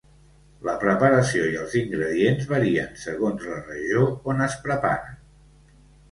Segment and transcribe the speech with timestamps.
[0.67, 5.13] La preparació i els ingredients varien segons la regió on es prepare.